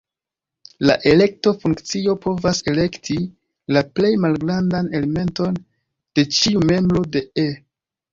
La 0.89 0.93
elekto-funkcio 1.09 2.15
povas 2.23 2.61
elekti 2.71 3.17
la 3.77 3.83
plej 3.99 4.09
malgrandan 4.23 4.89
elementon 5.01 5.61
de 6.21 6.25
ĉiu 6.39 6.65
membro 6.71 7.05
de 7.17 7.23
"E". 7.43 7.45